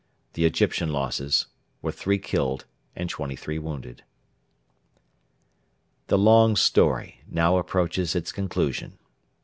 The 0.33 0.45
Egyptian 0.45 0.91
losses 0.91 1.45
were 1.83 1.91
three 1.91 2.17
killed 2.17 2.65
and 2.95 3.07
twenty 3.07 3.35
three 3.35 3.59
wounded........... 3.59 4.03
The 6.07 6.17
long 6.17 6.55
story 6.55 7.21
now 7.27 7.59
approaches 7.59 8.15
its 8.15 8.31
conclusion. 8.31 8.97